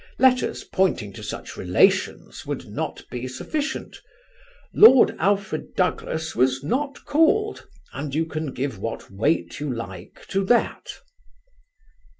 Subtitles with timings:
[0.17, 4.01] Letters pointing to such relations would not be sufficient.
[4.73, 10.43] Lord Alfred Douglas was not called, and you can give what weight you like to
[10.45, 11.01] that."